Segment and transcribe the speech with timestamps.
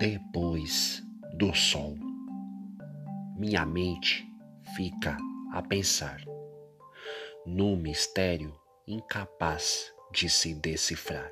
[0.00, 1.02] depois
[1.34, 1.94] do sol.
[3.36, 4.26] Minha mente
[4.74, 5.14] fica
[5.52, 6.22] a pensar
[7.44, 11.30] no mistério incapaz de se decifrar.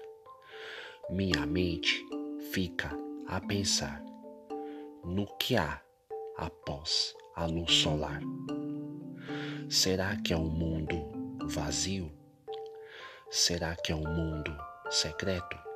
[1.08, 2.04] Minha mente
[2.52, 2.90] fica
[3.26, 4.04] a pensar
[5.02, 5.80] no que há
[6.36, 8.20] após a luz solar.
[9.70, 11.10] Será que é um mundo
[11.46, 12.12] vazio?
[13.30, 14.54] Será que é um mundo
[14.90, 15.67] secreto?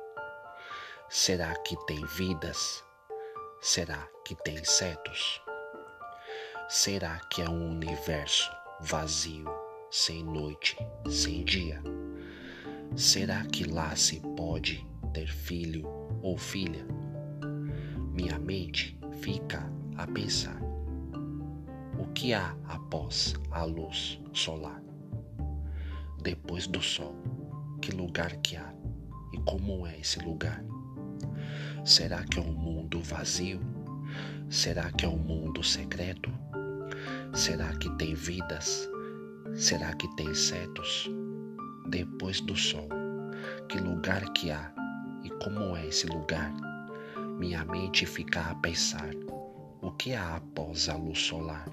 [1.15, 2.83] Será que tem vidas?
[3.61, 5.39] Será que tem insetos?
[6.67, 9.45] Será que é um universo vazio,
[9.91, 10.75] sem noite,
[11.07, 11.79] sem dia?
[12.95, 15.87] Será que lá se pode ter filho
[16.23, 16.83] ou filha?
[18.11, 20.59] Minha mente fica a pensar:
[21.99, 24.81] o que há após a luz solar?
[26.23, 27.15] Depois do sol,
[27.79, 28.73] que lugar que há
[29.31, 30.72] e como é esse lugar?
[31.85, 33.59] Será que é um mundo vazio?
[34.49, 36.31] Será que é um mundo secreto?
[37.33, 38.89] Será que tem vidas?
[39.53, 41.09] Será que tem insetos?
[41.89, 42.87] Depois do sol,
[43.67, 44.73] que lugar que há
[45.25, 46.53] e como é esse lugar?
[47.37, 49.09] Minha mente fica a pensar:
[49.81, 51.67] o que há após a luz solar?